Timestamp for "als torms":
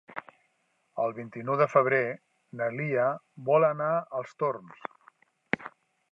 4.21-4.81